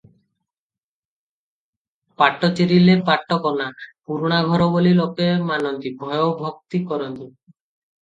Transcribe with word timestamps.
ପାଟ 2.21 2.51
ଚିରିଲେ 2.61 2.97
ପାଟ 3.11 3.39
କନା, 3.45 3.69
ପୁରୁଣା 4.01 4.43
ଘର 4.51 4.73
ବୋଲି 4.75 4.97
ଲୋକେ 5.05 5.31
ମାନନ୍ତି, 5.55 5.97
ଭୟ 6.05 6.29
ଭକ୍ତି 6.45 6.87
କରନ୍ତି। 6.93 7.33